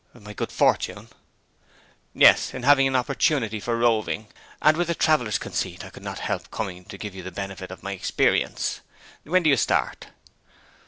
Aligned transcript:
'My 0.19 0.33
good 0.33 0.51
fortune?' 0.51 1.09
'Yes, 2.15 2.55
in 2.55 2.63
having 2.63 2.87
an 2.87 2.95
opportunity 2.95 3.59
for 3.59 3.77
roving; 3.77 4.29
and 4.59 4.75
with 4.75 4.89
a 4.89 4.95
traveller's 4.95 5.37
conceit 5.37 5.85
I 5.85 5.91
couldn't 5.91 6.17
help 6.17 6.49
coming 6.49 6.85
to 6.85 6.97
give 6.97 7.13
you 7.13 7.21
the 7.21 7.29
benefit 7.31 7.69
of 7.69 7.83
my 7.83 7.91
experience. 7.91 8.81
When 9.25 9.43
do 9.43 9.51
you 9.51 9.57
start?' 9.57 10.07